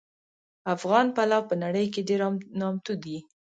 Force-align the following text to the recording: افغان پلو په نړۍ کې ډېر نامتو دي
افغان 0.75 1.05
پلو 1.15 1.39
په 1.49 1.55
نړۍ 1.63 1.85
کې 1.93 2.01
ډېر 2.09 2.21
نامتو 2.59 2.93
دي 3.03 3.17